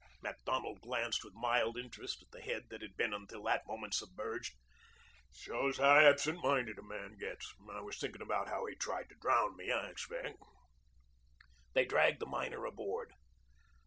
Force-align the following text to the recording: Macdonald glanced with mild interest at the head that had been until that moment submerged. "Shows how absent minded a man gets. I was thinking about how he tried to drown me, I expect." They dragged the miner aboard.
Macdonald 0.23 0.81
glanced 0.81 1.23
with 1.23 1.35
mild 1.35 1.77
interest 1.77 2.23
at 2.23 2.31
the 2.31 2.41
head 2.41 2.63
that 2.71 2.81
had 2.81 2.97
been 2.97 3.13
until 3.13 3.43
that 3.43 3.67
moment 3.67 3.93
submerged. 3.93 4.55
"Shows 5.31 5.77
how 5.77 5.99
absent 5.99 6.41
minded 6.41 6.79
a 6.79 6.81
man 6.81 7.17
gets. 7.19 7.53
I 7.71 7.81
was 7.81 7.99
thinking 7.99 8.23
about 8.23 8.47
how 8.49 8.65
he 8.65 8.73
tried 8.73 9.09
to 9.09 9.15
drown 9.21 9.55
me, 9.55 9.71
I 9.71 9.89
expect." 9.91 10.39
They 11.75 11.85
dragged 11.85 12.19
the 12.19 12.25
miner 12.25 12.65
aboard. 12.65 13.13